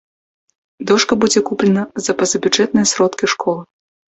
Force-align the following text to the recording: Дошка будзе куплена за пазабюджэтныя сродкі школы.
Дошка 0.91 1.17
будзе 1.25 1.39
куплена 1.49 1.83
за 2.07 2.17
пазабюджэтныя 2.23 2.85
сродкі 2.93 3.25
школы. 3.37 3.63